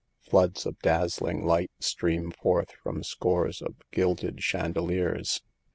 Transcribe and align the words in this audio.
Floods 0.23 0.65
of 0.65 0.79
dazzling 0.79 1.43
lignt 1.43 1.69
stream 1.79 2.31
forth 2.31 2.71
from 2.81 3.03
scores 3.03 3.61
of 3.61 3.75
gilded 3.91 4.41
chandeliers. 4.41 5.41